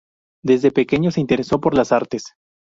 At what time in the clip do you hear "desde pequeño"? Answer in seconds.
0.43-1.11